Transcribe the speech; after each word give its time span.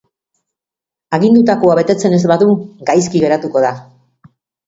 Agindutakoa 1.17 1.75
betetzen 1.81 2.17
ez 2.17 2.21
badu, 2.33 2.49
gaizki 2.91 3.21
geratuko 3.27 3.63
da. 3.67 3.75